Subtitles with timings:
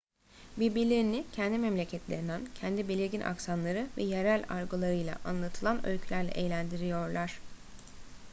[0.57, 7.39] birbirlerini kendi memleketlerinden kendi belirgin aksanları ve yerel argolarıyla anlatılan öykülerle eğlendiriyorlar